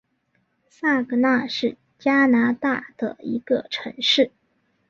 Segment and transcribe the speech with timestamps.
[0.67, 4.31] 萨格奈是加拿大的一个城市。